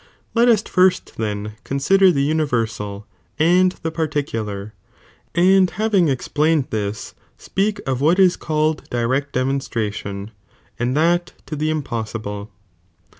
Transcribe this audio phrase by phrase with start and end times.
[0.33, 3.03] Let us first then consider the uni versal
[3.37, 4.73] and the particular,
[5.35, 6.93] and having explained thia,
[7.37, 10.31] speak of what is called direct demonstration,
[10.79, 12.49] and that to the impossible.